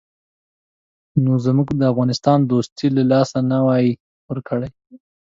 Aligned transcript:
نو 1.23 1.31
موږ 1.57 1.67
به 1.67 1.73
د 1.79 1.81
افغانستان 1.91 2.39
دوستي 2.41 2.87
له 2.97 3.03
لاسه 3.11 3.37
نه 3.51 3.57
وای 3.65 3.85
ورکړې. 4.29 4.69